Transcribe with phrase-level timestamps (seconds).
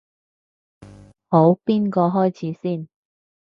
[1.29, 2.87] 好，邊個開始先？